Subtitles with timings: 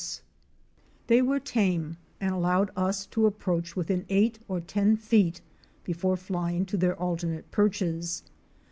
[1.09, 5.41] 173 They were tame and allowed us to approach within eight or ten feet
[5.83, 8.23] before flying to their alternate perches.